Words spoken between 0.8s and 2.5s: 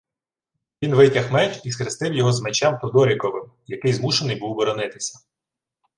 Він витяг меч і схрестив його з